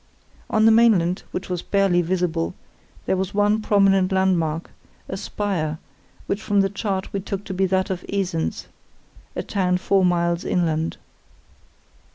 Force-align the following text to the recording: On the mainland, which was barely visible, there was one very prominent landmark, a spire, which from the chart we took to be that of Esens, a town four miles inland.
On 0.49 0.65
the 0.65 0.71
mainland, 0.71 1.21
which 1.29 1.47
was 1.47 1.61
barely 1.61 2.01
visible, 2.01 2.55
there 3.05 3.15
was 3.15 3.35
one 3.35 3.59
very 3.61 3.67
prominent 3.67 4.11
landmark, 4.11 4.71
a 5.07 5.15
spire, 5.15 5.77
which 6.25 6.41
from 6.41 6.61
the 6.61 6.71
chart 6.71 7.13
we 7.13 7.19
took 7.19 7.43
to 7.45 7.53
be 7.53 7.67
that 7.67 7.91
of 7.91 8.03
Esens, 8.11 8.65
a 9.35 9.43
town 9.43 9.77
four 9.77 10.03
miles 10.03 10.43
inland. 10.43 10.97